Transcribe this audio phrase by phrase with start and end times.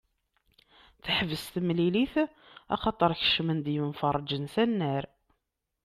[1.03, 2.13] Teḥbes temilit
[2.73, 5.03] axaṭer kecmen-d yemferrĝen s annar.